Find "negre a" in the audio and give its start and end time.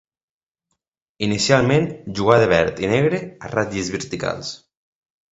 2.93-3.51